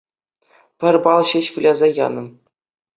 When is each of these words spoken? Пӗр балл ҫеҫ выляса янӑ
Пӗр 0.81 0.95
балл 1.09 1.23
ҫеҫ 1.35 1.47
выляса 1.61 1.87
янӑ 2.05 2.23